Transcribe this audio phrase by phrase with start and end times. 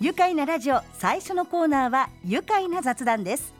[0.00, 3.52] 愉快なラジオ最初のコーナーは愉快な雑談です。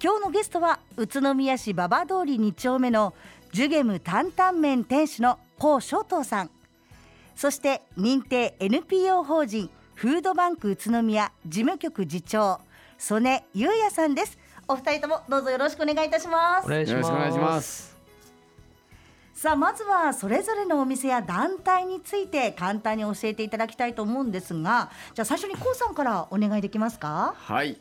[0.00, 3.14] 今日のゲストは宇都宮市馬場通り2丁目の
[3.52, 6.50] ジュゲム担々麺店主の高翔東さん。
[7.34, 12.60] そして認定 NPO 法人フードバンク宇都宮事務局次長
[12.96, 14.38] 曽根優也さんです。
[14.68, 16.66] お二人ともどうぞよろしくお願いいたします。
[16.66, 17.89] お願いします。
[19.40, 27.32] さあまずはそれぞれのお店や団体について簡単に教えていただきたいと思うんですがじゃあ最初にコウさんからお願いできますか？
[27.38, 27.78] はい、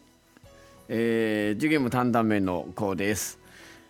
[0.88, 3.40] えー、ジュゲム担々麺のコウです、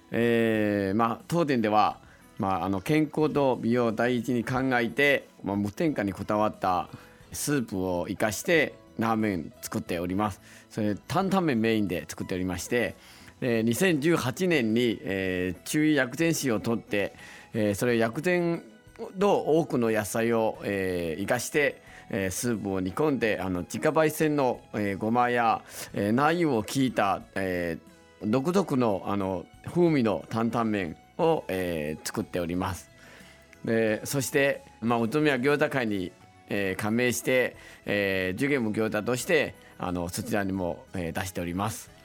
[0.10, 2.00] えー、まあ当店では
[2.40, 6.90] まああの健康と美容を第一に考えて、まあ、無添加にこだわった
[7.32, 10.42] スープを生かしてラーメン作っております。
[10.72, 12.96] それ担々麺メインで作っておりまして
[13.40, 17.14] で2018年に、えー、中医薬膳師を取って、
[17.54, 18.64] えー、それ薬膳
[19.18, 25.62] の多くの野菜を、えー、生かして、えー、スープを煮込んであの自家焙煎の、えー、ごまや、
[25.94, 32.90] えー、ナイを効いた、えー、独特のあの風味の担々麺を、えー、作っております。
[33.64, 36.12] でそして、まあ、宇都宮餃子会に、
[36.50, 41.99] えー、加盟して、えー、ジュゲム餃子としてあのそちらにも、えー、出しております。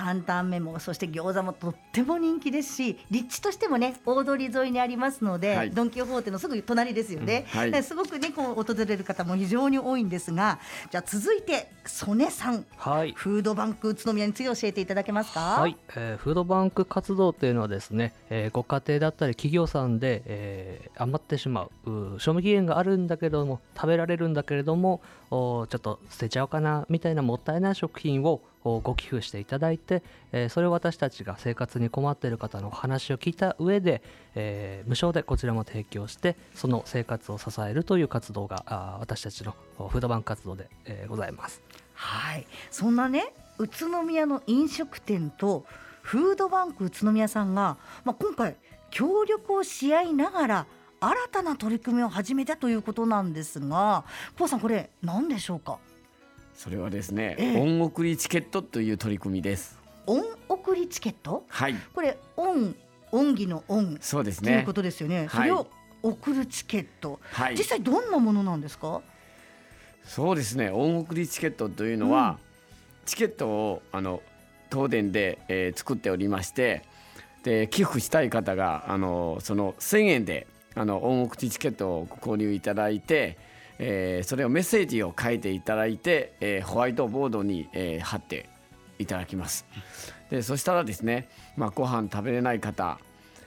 [0.00, 5.70] 担々麺もそして餃子もとっても人気ですし立地としてもね大通り沿いにありますので、はい。
[5.70, 7.58] ドン・キホーテのすぐ隣ですよね、うん。
[7.60, 7.70] はい。
[7.70, 10.58] ですごくねこう訪れる方も非常に多いんですが
[10.90, 12.64] じゃあ続いて曽根さん。
[12.76, 13.12] はい。
[13.12, 15.40] フードバンク宇都宮について教えていただけますか？
[15.60, 34.02] はい、えーフードバンク活動というのはですね、えーご家庭だったり企業さんで、えー余ってしまう賞味期限があるんだけれども食べられるんだけれどもちょっと捨てちゃおうかなみたいなもったいない食品をおご寄付していただいて、えーそれを私たちが生活に困っている方のお話を聞いた上で、
[34.34, 41.62] えー無償でこちらも提供してその生活を支えるという活動があ私たちのフードバンク活動で、えーございます。
[41.94, 45.64] はい、そんなね宇都宮の飲食店と
[46.02, 48.56] フードバンク宇都宮さんが、まあ、今回
[48.90, 50.66] 協力をし合いながら
[51.00, 54.04] 新たな取り組みを始めたということなんですが、
[54.38, 55.78] コウさんこれ何でしょうか？
[56.62, 59.78] それはですね、ええ恩送りチケットという取り組みです。
[60.06, 61.42] 恩送りチケット？
[61.48, 62.76] はい、これ恩
[63.12, 64.74] 恩義の恩そうですねというこ。
[64.74, 65.26] とですよね。
[65.30, 65.66] そはいれを
[66.02, 69.00] 送るチケット、はい実際どんなものなんですか？
[70.04, 72.38] そうですね恩送りチケットというのは、
[73.06, 74.20] チケットをあの
[74.70, 76.84] 東電で、えー作っておりまして
[77.42, 83.38] で寄付したい方があのその1,000円であの恩送りチケットをご購入いただいて、
[83.82, 88.48] えーそれをメッセージを書いていただいて、えーホワイトボードに、えー貼って
[88.98, 89.66] いただきます。
[90.30, 93.00] でそしたらですね、まあ、ご飯食べれない方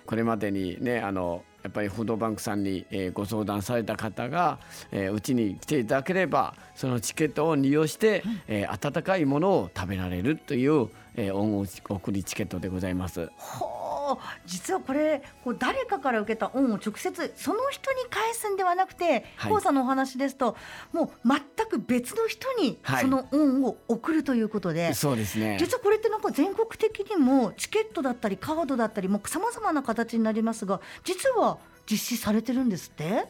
[0.06, 4.60] これまでにねあのやっぱりフードバンクさんに、えご相談された方が
[4.92, 13.30] えうち、に来ていただければそのチケットを利用して、え温かいものを食べられるという、えー、恩送りチケットでございます。
[14.46, 19.62] 実はこれこう誰かから受けた恩を直接その人に返すんではなくて、はい。
[19.62, 20.58] さんのお話ですと
[20.92, 23.02] もう全く別の人にはい。
[23.02, 25.58] その恩を送るということで、そうですね。
[25.60, 31.58] 実はこれってなんか全国的にもチケットだったりカードだったりもさまざまな形になりますが実は
[31.90, 33.26] 実施されてるんですって？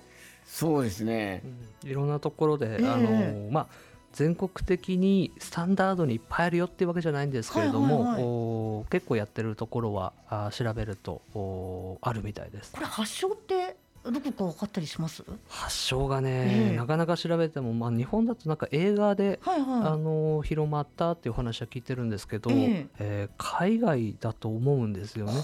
[0.45, 1.43] そうですね。
[1.83, 2.87] いろんなところで、ええ。
[2.87, 3.67] あのまあ
[4.13, 8.23] 全国的にスタンダードにいっぱいあるよっていうわけじゃないんですけれども、はいはいはい。
[8.23, 12.71] お結構やってるところはあ調べるとおあるみたいです。
[12.71, 15.23] これ発祥ってどこか分かったりします？
[15.47, 16.75] 発祥がね、ええ。
[16.75, 22.87] なかなか調べても、まあ、日本だとなんか映画で、はいはあの広まったっていう話は聞いてるんですけど、ええ。
[22.99, 25.29] えー海外だと思うんですよい。
[25.29, 25.43] ね。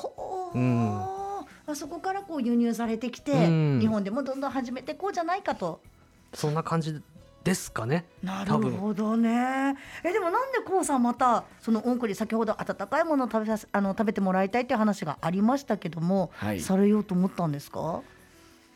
[1.68, 3.79] あそこからこう輸入されてきて、うん。
[3.79, 5.81] 日本でもどんどん始めていこうじゃないかと。
[6.34, 7.02] そんな感じ
[7.44, 8.05] ですかね。
[8.22, 9.75] なるほどね。
[10.03, 18.01] えでもなんでこうさんまたそのオンクリ先ほど温かいものを食べさせあの食べてもらいたいっていう話がありましたけども、はいされようと思ったんですか？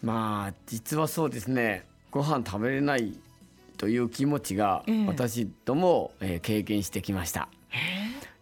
[0.02, 3.18] まあ実はそうですねご飯食べれない
[3.78, 7.50] という気持ちがええ私ども、えー経験してきました。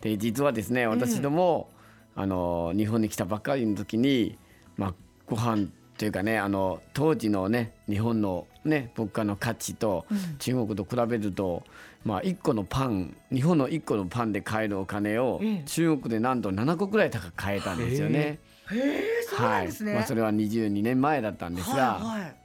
[0.02, 1.70] で実はですね私ども、
[2.16, 4.38] あの日本に来たばっかりの時に、
[4.76, 4.94] まあ、
[5.28, 5.68] ご飯
[5.98, 10.38] というかねあの当時のね日本のね物価の価値とうん。
[10.38, 11.64] 中国と比べると、
[12.06, 15.64] まあ、1個のパン日本の1個のパンで買えるお金を、ええ。
[15.66, 18.40] 中国でなんと7個ぐらい高く買えたんですよね。
[18.72, 19.04] へえ。
[19.30, 19.92] そうなんですね。
[19.92, 20.00] はい。
[20.00, 22.36] まあ、それは22年前だったんですが、はいはい。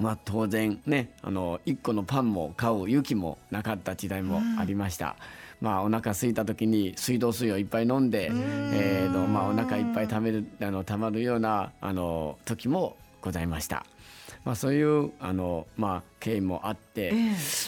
[0.00, 5.16] まあ、当然ねあの1個のパンも買う勇気もなかった時代もありました、
[5.60, 13.84] まあお腹空いた時に水道水をいっぱい飲んで、えーとまあ、お腹いっぱい食べるあのたまるようなあの時もございました
[14.44, 17.12] まあ、そういうあの、まあ、経緯もあって、え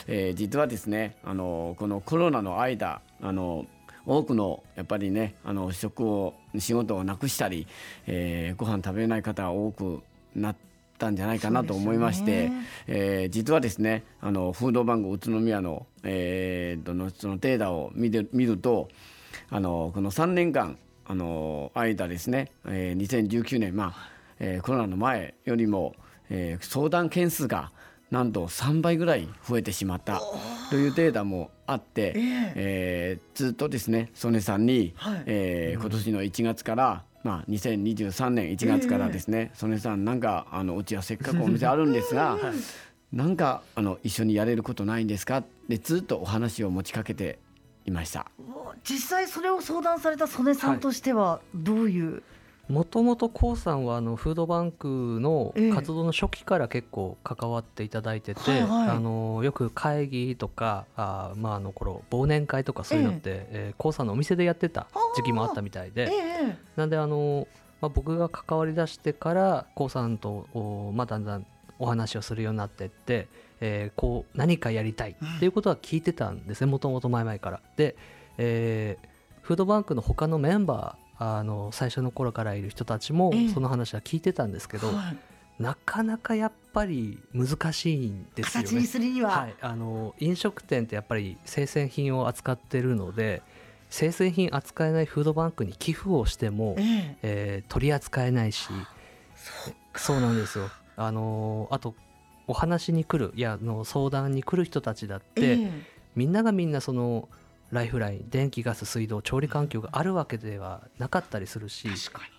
[0.08, 0.30] え。
[0.30, 3.66] ー実はですねあのこのコロナの間あの
[4.04, 7.66] 多くのやっぱりねあの職を仕事をなくしたり、
[8.06, 10.02] えーご飯食べれない方が多く
[10.34, 10.56] なっ
[10.98, 12.52] たんじゃないかなと思いまして、ね。
[12.86, 18.88] えー実はですねあのフードバンク宇都宮の,、えーとのそのデータを見て見ると
[19.50, 24.10] あのこの3年間あの間ですね、えー2019年、まあ
[24.40, 25.94] えーコロナの前よりも、
[26.34, 27.70] えー相談件数が
[28.10, 30.20] なんと3倍ぐらい増えてしまった
[30.70, 35.22] というデータもあって、えーずっとですね曽根さんに、はい。
[35.26, 42.38] えー今年の1月から、まあ、2023年1月からですね、曽根さんなんかあのうちはせっかくお店あるんですが、
[43.12, 45.42] なんかあの一緒にやれることないんですか？
[45.68, 47.38] でずっとお話を持ちかけて
[47.86, 48.30] いました。
[48.84, 52.22] 実際それを相談された曽根さんとしてはどういう、
[52.72, 58.88] もともと k o さんはあのフードバンクのええ活動の初期から結構関わっていただいてて、はいはい。
[58.88, 66.14] あのよく会議とかあ、まあ、あの頃忘年会とかそういうのって、え k o さんのお店でやってた時期もあったみたいで、え
[66.48, 67.46] えなんであの、
[67.82, 71.46] まあ、僕が関わりだしてから k o さんと、おまあ、だんだん
[71.78, 73.28] お話をするようになってって、
[73.60, 77.60] えーこう何かやりたいっていうことは聞いてたんですねもともと前々から。
[77.76, 77.96] で、
[78.38, 83.48] えーフードバンクの他のメンバーあの最初の頃からいる人たちもええ。
[83.48, 85.16] その話は聞いてたんですけど、はい。
[85.62, 88.86] なかなかやっぱり難しいんですよ形にね。
[88.86, 93.42] するには、はい、あの飲食店ってやっぱり生鮮品を扱ってるので
[93.90, 97.16] 生鮮品扱えないフードバンクに寄付をしても、ええ。
[97.22, 98.68] えー取り扱えないし
[99.94, 100.70] そうなんですよ。
[100.96, 101.94] あのあと
[102.48, 105.82] お話に来るいやあの相談に来る人たちだって、ええ。
[106.16, 107.28] みんながみんなその
[107.72, 111.88] ライフライン電気ガス水道調理環境があるわけではなかったりするし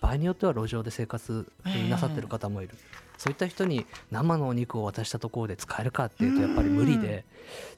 [0.00, 1.46] 場合によっては路上で生活
[1.90, 2.74] なさってる方もいる、
[3.18, 7.24] そういった人に生のお肉を渡したところで使えるかっていうとやっぱり無理で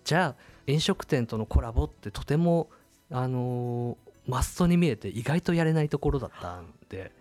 [0.04, 2.68] じゃあ飲食店とのコラボってとても
[3.10, 7.12] あのーマストに見えて意外とやれないところだったんで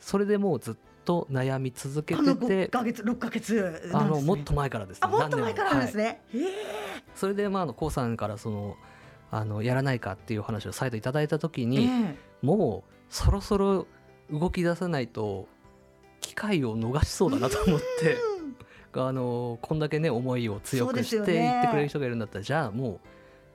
[0.00, 0.74] それでもうずっ
[1.04, 5.00] と悩み続けこの5ててヶ月6ヶ月あのもっと前からですね。
[5.02, 6.22] あもっと前からですね、
[7.14, 8.76] それでまあ k o さんからその
[9.30, 13.86] あのやらないかっていう話を再度いただいた時えに、えもうそろそろ
[14.30, 15.48] 動き出さないと
[16.20, 18.18] 機会を逃しそうだなと思って
[18.94, 23.00] あのこんだけね思いを強くして言ってくれる人がいるんだったらじゃあもう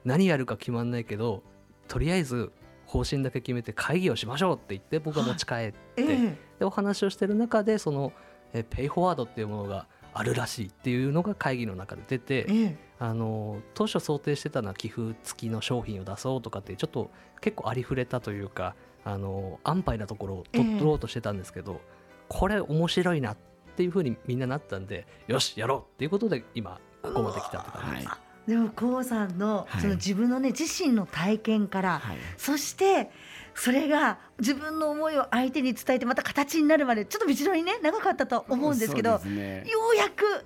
[0.06, 1.44] 何やるか決まんないけど
[1.88, 2.52] とりあえず
[2.86, 6.38] 方針だけ決めて会議をしましょうって言って僕は持ち帰って、ええ。
[6.60, 8.12] でお話をしてる中でその
[8.54, 12.92] えペイフォワードっていうものがあるらしいっていうのが会議の中で出て、ええ。
[13.00, 17.10] あの当初想定してたのは寄付付きの商品を出そうとかってちょっと
[17.40, 21.82] 結構ありふれたというかあの安牌なところをええ取ろうとしてたんですけど、
[22.28, 23.38] これ面白いなっ
[23.76, 28.08] ていうふうにみんななったんでよしやろうっていうことで今ここまで来たって感じです。
[28.08, 28.50] はい。
[28.50, 29.82] でも k o さんのはい。
[29.82, 32.18] その自分のね自身の体験から、はい。
[32.38, 33.10] そして
[33.64, 40.44] それが自分の思いを相手に伝えてまた形になるまでちょっと道のりね長かったと思うんですけどねようやく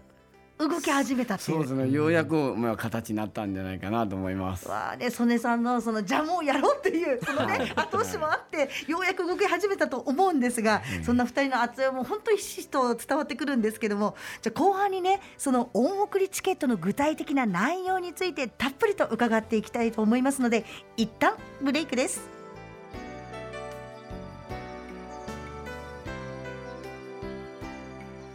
[0.57, 1.57] 動き始めたっていう。
[1.57, 4.67] そうですねようやくまあ形になったんじゃないかなと思います。
[4.67, 20.65] わあね、曽根さんのそのじゃあもうやろうっていうそのはいね後押しもあってようやく動き始めたと思うんですが、そんな二人の熱いも本当にひしひしと伝わってくるんですけどもじゃあ後半にねその恩送りチケットの具体的な内容についてたっぷりと伺っていきたいと思いますので
[20.97, 22.34] 一旦ブレイクです。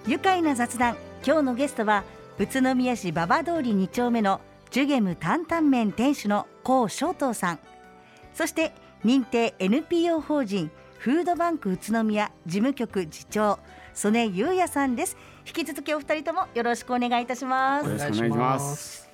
[0.06, 0.96] 愉快な雑談。
[1.24, 2.04] 今日のゲストは
[2.38, 4.40] 宇都宮市馬場通り2丁目の
[4.70, 7.58] ジュゲム担々麺店主の高翔東さん。
[8.32, 8.72] そして
[9.04, 13.58] 認定 NPO 法人フードバンク宇都宮事務局次長
[13.92, 15.18] 曽根優也さんです。
[15.46, 17.86] 引き続きお二人ともよろしくお願いいたします。
[17.86, 19.09] よろしくお願いします。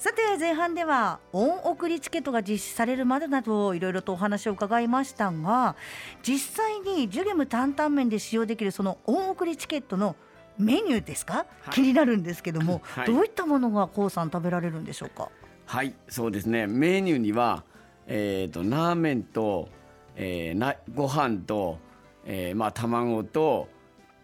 [0.00, 5.76] さて前半では恩送りチケットが実施されるまでなどいろいろとお話を伺いましたが
[6.22, 10.16] 実際にジュゲム担々麺で使用できるその恩送りチケットの
[10.56, 15.28] メニューですか、はい気になるんですけども、 はいどういったものがこうさん食べられるんでしょうか？
[15.66, 16.66] はい、そうですね。
[16.66, 17.62] メニューには、
[18.06, 19.68] えっ、とラーメンと、
[20.16, 21.78] えー、なご飯と、
[22.24, 23.68] えー、まあ卵と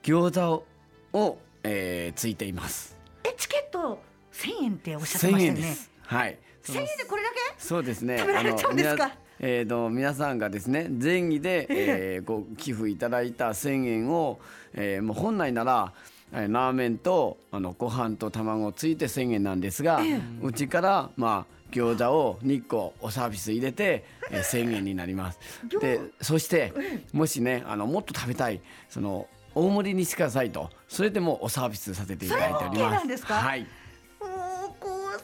[0.02, 0.66] 餃子を
[1.12, 2.96] を、えー、ついています。
[3.24, 3.98] えチケット
[4.42, 5.90] 1000円っておっしゃって1000ましたよね円です。
[6.02, 6.38] はい。
[6.64, 7.36] 1000円でこれだけ？
[7.58, 8.18] そうですね。
[8.18, 9.12] 食べられちゃうんですか？
[9.38, 14.40] えー、と皆さんがですね善意で、 えー、ご寄付いただいた1000円を、
[14.72, 15.92] えー、もう本来なら
[16.32, 20.00] えーラーメンとあのご飯と卵ついて1000円なんですが、
[20.42, 25.38] うちからまあ餃子を2個おサービス入れて、えー、1000円になります。
[25.80, 26.72] でそして
[27.12, 32.76] もしねあのもっと食べたいその大盛りにしてくださいとそれでもおサービスさせていただいております。
[32.76, 33.34] それも OK なんですか？
[33.34, 33.66] はい。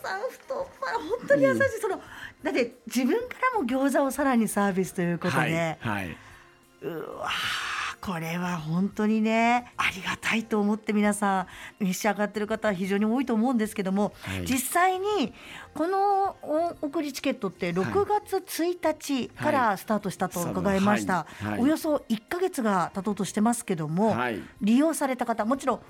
[0.03, 2.01] さん太っ腹本当に優しい、その
[2.43, 5.79] だって自分からも餃子をさらにサービスということで、はい。
[5.81, 6.17] はい。
[6.83, 11.47] うわーこれは本当にねありがたいと思って皆さ
[11.79, 14.45] ん召し上がってる方は非常に多いと思うんですけども、はい。
[14.45, 15.33] 実際に
[15.73, 21.47] このお送りチケットって6月1日からスタートしたと伺いました、はい。
[21.51, 21.61] はい。
[21.61, 24.43] およそ1ヶ月が経とうとしてますけども、はい。
[24.61, 25.81] 利用された方もちろん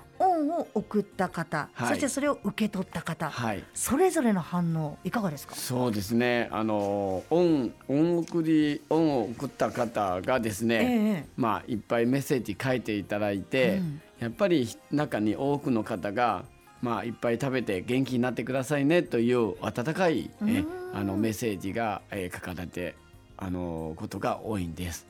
[0.43, 3.63] 恩を送った方、はいそしてそれを受け取った方、はい。
[3.73, 5.55] それぞれの反応いかがですか？
[5.55, 6.49] そうですね。
[6.51, 10.79] あの恩恩送り恩を送った方がですね、え
[11.21, 16.45] えまあいっぱいメッセージ書いていただいて、うんやっぱり中に多くの方が
[16.81, 22.95] まあいっぱい食べて元気になってくださいねという温かいえうんあのメッセージが、えー書かれて
[23.37, 25.07] あのことが多いんです。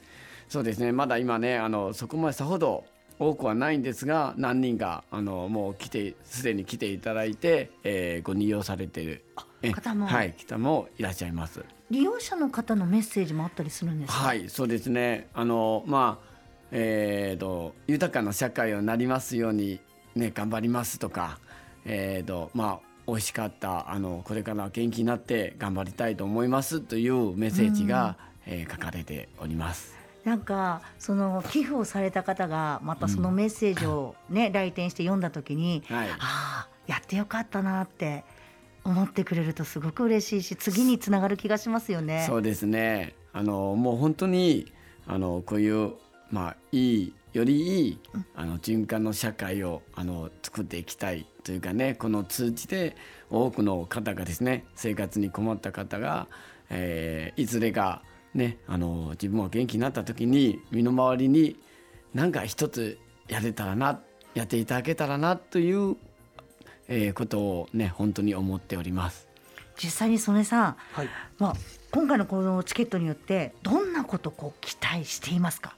[0.50, 0.92] そうですね。
[0.92, 2.86] まだ今ねあのそこまでさほど
[3.30, 9.24] 多くはないんですが何人かあのもう来てすでに来ていただいて、えーご利用されている
[9.62, 11.64] え方もはい方もいらっしゃいます。
[11.90, 14.20] 利用者の方のメッセージもあったりするんですか？
[14.20, 15.28] はい、そうですね。
[15.34, 16.34] あのまあ
[16.72, 19.80] えー、と豊かな社会をなりますように
[20.16, 21.40] ね頑張りますとか、
[21.86, 29.93] えー、とまあ美味しかったあのこれから元気になって頑張りたいと思いますというメッセージが、えー書かれております。
[30.24, 38.26] なんかその寄付をされた方がまたそのメッセージをね、来店して読んだ時に、はいああやってよかったなって
[38.84, 42.26] 思ってくれるとすごく嬉しいし次につながる気がしますよね。
[42.28, 43.16] そうですね。
[43.32, 44.72] あのもう本当に
[45.08, 45.94] あのこういう
[46.30, 48.00] まあいいよりいい
[48.36, 52.96] あの循環の社会をあの作っていきたいというかねこの通じて
[53.30, 56.28] 多くの方がですね生活に困った方が、
[56.70, 61.56] えーいずれかねあの自分が元気になった時に身の回りに
[62.14, 62.98] 何か一つ
[63.28, 64.00] やれたらな
[64.34, 65.96] やっていただけたらなという、
[66.88, 69.28] えーことをね本当に思っております。
[69.76, 71.10] 実際に曽根さん、はい
[71.40, 71.56] まあ、
[71.92, 75.76] 今回のこのチケットによってどんなことをこう期待していますか？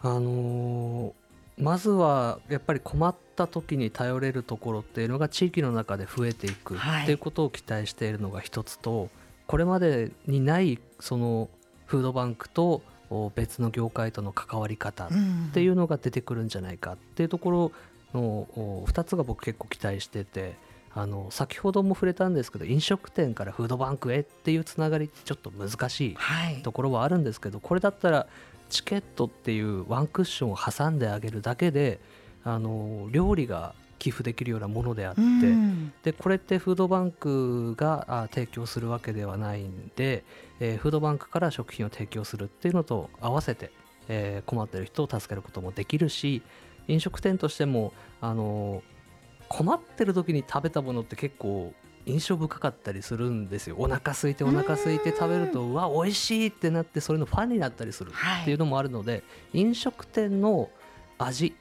[0.00, 1.12] あのー
[1.60, 9.10] まずはやっぱり困った時に頼れるところっていうのが地域の中で増えていくはいっていうことを期待しているのが一つと
[9.48, 11.48] これまでにないその
[11.88, 16.92] フードバンクとお別の業界との関わり方っんていうのが出てくるんじゃないか。
[16.92, 17.72] っていうところ
[18.14, 20.56] のお2つが僕結構期待してて
[20.94, 26.16] あの先ほども触れたんですけど飲食店からフードバンクへっていうつながりってちょっと難しい。
[26.62, 28.26] ところはあるんですけどこれだったら
[28.68, 32.00] チケットっていうワンクッションを挟んであげるだけで
[32.44, 35.92] あの料理が寄付できるようなものであって、うん。
[36.02, 40.24] でこれってフードバンクがあ提供するわけではないんで、
[40.60, 43.70] えーフードバンクから食品を提供するっていうのと合わせて、
[44.08, 46.42] えー困ってる人を助けることもできるし
[46.86, 48.82] 飲食店としてもあの
[49.48, 51.72] 困ってる時に食べたものって結構
[52.06, 53.76] 印象深かったりするんですよ。
[53.78, 58.12] お腹空いてお腹空いて食べるとうわ美味しいってなってそれのファンになったりする。
[58.12, 58.42] はい。
[58.42, 60.70] っていうのもあるので、飲食店の
[61.18, 61.54] 味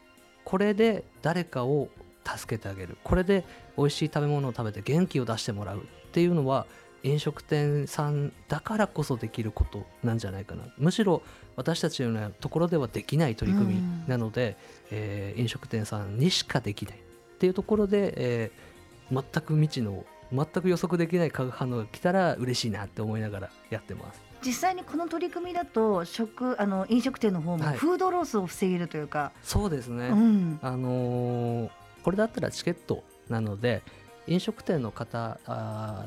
[0.45, 1.89] これで誰かを
[2.27, 2.97] 助けてあげる。
[3.03, 3.45] これで
[3.77, 5.81] 美味しい食べ物を食べて元気を出してもらうっ
[6.11, 6.65] ていうのは
[7.03, 10.63] 飲食店さんだからこそできることなんじゃないかな。
[10.77, 11.21] むしろ
[11.55, 14.57] 私たちのようなところではできない取り組みなので、
[14.91, 18.77] えー飲食店さんにしかできないっていうところで、えー
[19.09, 20.03] 全く未知の
[20.33, 24.21] 全く予測できない化学反応が来たら嬉しいなって思いながらやってます。
[24.45, 27.77] 実際にこの取り組みだと食あの飲食店の方もはい。
[27.77, 31.69] フードロスを防げるというか、そうですね、うん、あのー
[32.07, 33.81] これだったらチケットなので
[34.27, 35.39] 飲食店の方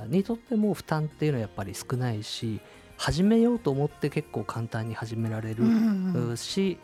[0.07, 2.59] にとっても負担っていうのはやっぱり少ないし
[2.97, 6.79] 始めようと思って結構簡単に始められる、し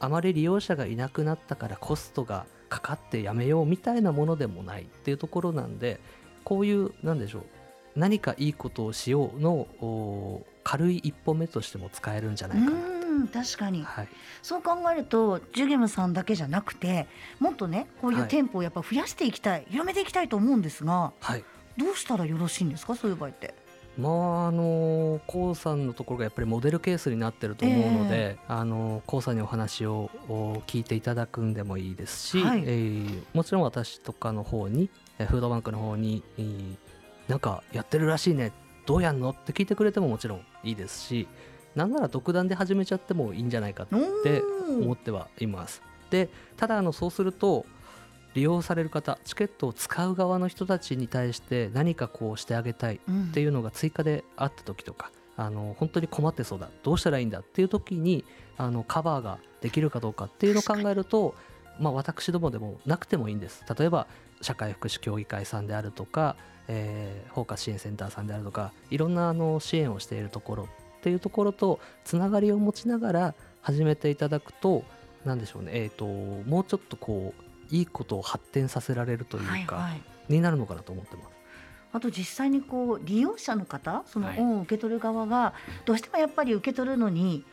[0.00, 6.00] あまり利用者がいなくなったからコストがかかってやめようみたいなものでもないっていうところなんで
[6.42, 7.42] こういうなんでしょう
[7.94, 9.52] 何かいいことをしようの
[9.82, 13.82] お軽い一歩目としても使えるんじゃないかな、うん確かに。
[13.84, 14.08] はい、
[14.42, 17.06] そう考えるとジュゲムさんだけじゃなくて
[17.38, 18.28] もっとねこういうはい。
[18.28, 21.44] 店舗をやっぱ増やしていきたい広めていきたいと思うんですがはい。
[21.76, 23.54] どうしたらよろしいんですかそういう場合って？
[23.98, 32.62] まああのコウさんのところがやっぱりモデルケースになってると思うので、あのコウさんにお話をお聞いていただくんでもいいですし、はい。
[32.64, 34.88] えーもちろん私とかの方に
[35.18, 36.76] えーフードバンクの方に、えー
[37.28, 38.52] なんかやってるらしいね
[38.86, 39.30] どうやんの？
[39.30, 41.28] って聞いてくれてももちろんいいですし
[41.74, 45.82] なんなら独断で始めちゃってもいいんじゃないかって思ってはいます。
[46.10, 47.64] でただあのそうすると
[48.34, 58.24] 利用される方チケットを使う側の人たちに対して何かこうしてあげたいうんっていうのが追加であった時とかあの本当に困ってそうだどうしたらいいんだっていう時に
[58.56, 61.34] あのカバーができるかどうかっていうのを考えると
[61.78, 63.64] まあ、私どもでもなくてもいいんです。
[63.78, 64.06] 例えば
[64.40, 66.36] 社会福祉協議会さんであるとか、
[66.68, 70.68] えー、包括支援センターさんであるとかいろんなあの支援をしているところ
[71.02, 74.84] っていうところとつながりを持ちながら始めていただくと
[75.24, 76.04] 何でしょうね、えーと、
[76.48, 81.28] もうちょっとこういいことを発展させられるというか、はいはい、になるのかなと思ってます。
[81.92, 85.54] あと実際にこう利用者の方その恩を受け取る側が
[85.84, 87.44] どうしてもやっぱり受け取るのに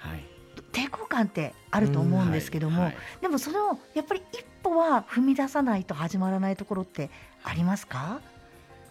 [0.71, 7.09] 抵抗感ってあると思うんですけども、はいはい、でもそれをやっぱり一歩は踏み出さないと始まらないところって
[7.43, 8.21] ありますか？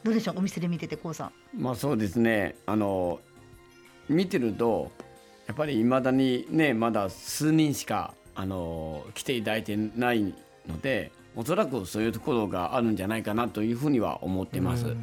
[0.03, 0.39] どうでしょう？
[0.39, 1.33] お店で見ててこうさん。
[1.57, 2.57] まあそうですね。
[2.67, 3.21] あの
[4.09, 4.91] 見てると
[5.47, 10.35] やっぱりいまだにねまだ数人しかあの来ていただいてない
[10.69, 14.97] のでおそらくそういうところがあるんじゃないかなというふうには思ってます。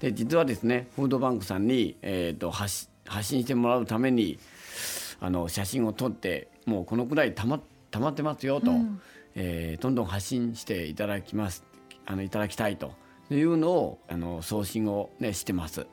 [0.00, 4.38] で実はですねフードバンクさんに、えーと、発発信してもらうために
[5.20, 9.00] あの写真を撮ってもうこのくらいたまたまってますよと、うん、
[9.34, 11.64] えー、どんどん発信していただきます
[12.06, 12.94] あのいただきたいと
[13.30, 15.86] いうのをあの送信を、ね、してます。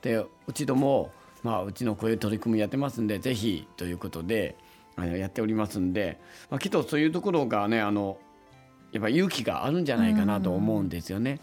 [0.00, 1.12] でうちども、
[1.42, 4.56] まあ、うちのこういう取り組みやってますんでぜひということで
[4.96, 6.18] あのやっておりますんで、
[6.50, 8.18] まあ、きっとそういうところがねあの
[8.92, 11.40] やっぱ勇気があるんじゃないかなと思うんですよね。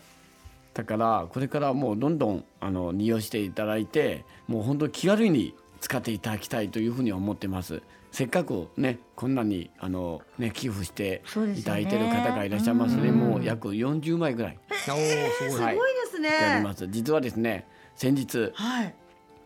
[0.73, 7.81] だからこれからもうどんどんあの利用していただいてもう本当気軽に使っていただきたいというふうに思ってます。
[8.11, 11.21] せっかくねこんなにあのね寄付して
[11.55, 13.09] いただいてる方がいらっしゃいますね。
[13.09, 14.59] うもう約40枚ぐらい。
[14.69, 16.29] おおすごいですね。
[16.29, 16.87] あります。
[16.87, 18.95] 実はですね先日、はい、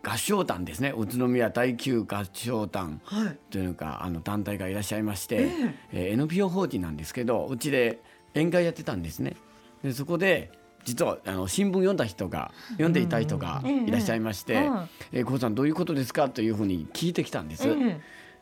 [0.04, 3.02] 合唱団ですね宇都宮第9合唱団
[3.50, 8.02] というか、はい、あの団体がいらっしゃいまして、えー、えー、NPO 法人なんですけどうちで
[8.34, 9.36] 宴会やってたんですね。
[9.82, 10.52] でそこで
[10.84, 14.70] 実はあの新聞読んだ人が読んでいた人がいらっしゃいまして
[15.14, 17.68] 「えー、さんどういうことですか?」というふうに聞いてきたんです。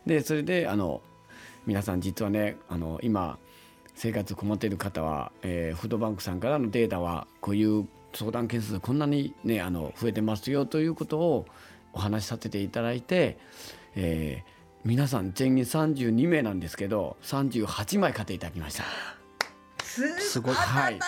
[0.08, 1.02] でそれであの
[1.68, 3.38] 皆さん実はねあの今
[3.94, 11.46] 生活困っている方は、えー、フードバンクさんからのデータはこういう相談件数こんなに、ね、あの増えてますよということを
[11.94, 13.38] お話しさせていただいて、
[13.96, 14.52] えー、
[14.86, 18.84] 皆さん全員32名なんですけど38枚買っていただきました。
[20.20, 20.54] すごい。
[20.54, 21.00] はい。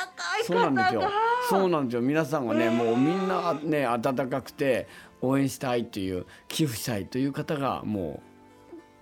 [0.45, 1.11] そうなんですよ。
[1.49, 2.01] そうなんですよ。
[2.01, 4.87] 皆さんがね、もうみんなね温かくて
[5.21, 8.21] 応援したいという寄付したいという方がも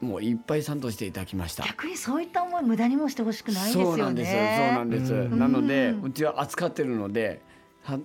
[0.02, 1.64] うもういっぱい賛同していただきました。
[1.64, 3.90] 逆にそういった思い無駄にもしてほしくないですよね。
[3.90, 4.32] そうなんです。
[4.32, 5.12] そうなんです。
[5.30, 7.42] なのでうちは扱ってるので。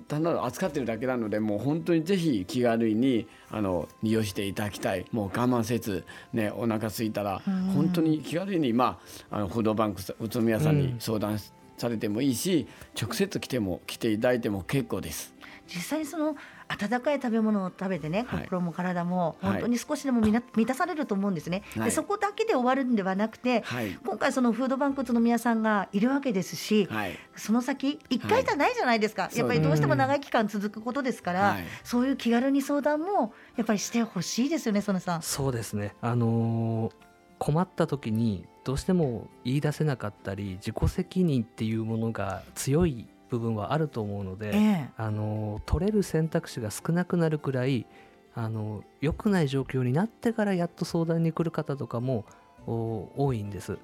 [0.09, 5.05] 単なる扱ってるだけなのでもう本当にぜひ気軽にあの利用していただきたい。
[5.12, 7.41] もう我慢せず、ね、お腹空いたら
[7.75, 8.99] 本当に気軽に、ま
[9.31, 11.39] あ、あのフードバンク宇都宮さんに相談
[11.77, 12.67] されてもいいし、
[13.01, 15.35] 直接来ても来ていただいても結構です。
[15.67, 16.37] 実際にその
[16.69, 35.23] 温かい食べ物を食べてね心も体も本当に少しでも満たされると思うんですね、はい、でそこだけで終わるんではなくて、はい、今回そのフードバンク宇都宮さんがいるわけですし、はい、その先1回じゃないじゃないですか、やっぱりどうしても長い期間続くことですから、そういう気軽に相談もやっぱりしてほしいですよね、曽根さん。
[35.23, 35.95] そうですね。
[36.01, 36.93] あのー、
[37.39, 47.87] 困った時にどうしても言い出せなかったり自己責任っていうものが強い部分はあると思うので、ええ、あの取れる選択肢が少なくなるくらい
[48.35, 52.25] あの良くない状況になってからやっと相談に来る方とかも
[52.67, 53.79] 多いんです。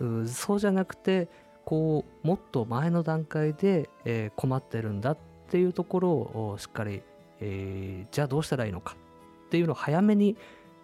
[0.00, 1.28] うそうじゃなくて
[1.64, 5.18] こうもっと前の段階で、えー、困ってるんだっ
[5.50, 7.02] ていうところをしっかり、
[7.40, 8.96] えー、じゃあどうしたらいいのか
[9.46, 10.36] っていうのを早めに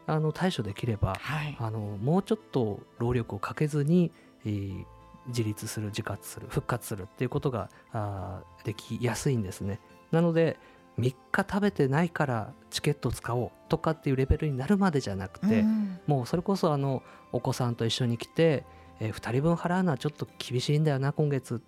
[0.06, 4.12] あの対処できれば、はい、あのもうちょっと労力をかけずに、
[4.46, 4.84] えー、
[5.28, 9.80] 自立する自活する復活するっていうことがあできやすいんですね。
[10.10, 10.58] なので
[10.98, 18.64] 3日食べてないからチケット使おうとかっていうレベルになるまでじゃなくて、うん、もうそれこそあのお子さんと一緒に来て、
[18.98, 21.62] えー、2人分払うのはちょっと厳しいんだよな今月。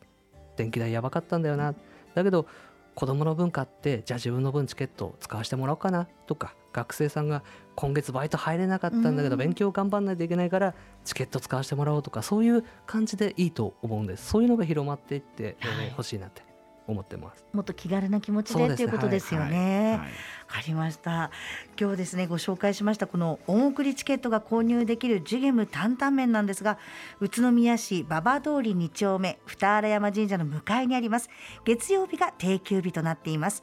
[0.56, 1.74] 電気代やばかったんだよな。
[2.14, 2.46] だけど
[3.00, 7.42] 子供の分買ってじゃあ自分の分チケット使わせてもらおうかなとか学生さんが
[7.74, 10.74] 今月バイト入れなかったんだけど勉強頑張んないといけないから
[11.06, 14.28] チケット使わせてもらおうとかそういう感じでいいと思うんです。
[14.28, 15.56] そういうのが広まっていって
[15.96, 16.42] ほしいなって
[16.86, 17.42] 思ってます。
[17.54, 19.92] もっと気軽な気持ちでっていうことですよね。
[19.94, 20.10] わ、はい、
[20.60, 21.30] かりました。
[21.78, 26.78] 今日ですねご紹介しましたこの恩送りチケットが購入できるジュゲム担々麺なんですが
[27.20, 31.30] 宇都宮市馬場通り2丁目二荒山神社の向かいにあります。
[31.64, 33.62] 月曜日が定休日となっています。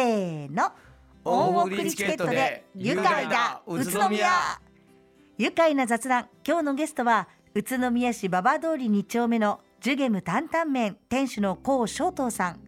[0.46, 0.72] ーの。
[1.24, 4.28] 大送りチケットで愉快だ宇都宮。
[5.38, 6.28] 愉快な雑談。
[6.46, 12.60] 今日のゲストは宇都宮市馬場通り2丁目のジュゲム担々麺店主の高翔東さん。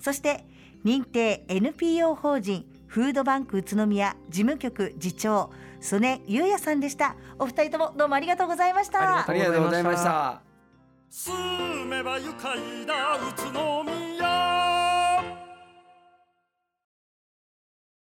[0.00, 0.46] そして
[0.86, 5.50] 認定 NPO 法人フードバンク宇都宮事務局次長
[5.82, 7.14] 曽根優也さんでした。
[7.38, 9.28] お二人ともどうもありがとうございました。
[9.28, 10.40] ありがとうございました。
[11.10, 14.05] 住めば愉快な宇都宮